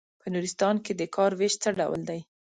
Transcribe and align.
په 0.21 0.27
نورستان 0.33 0.75
کې 0.85 0.93
د 0.95 1.01
کار 1.15 1.31
وېش 1.39 1.53
څه 1.63 1.69
ډول 1.79 2.01
دی. 2.09 2.19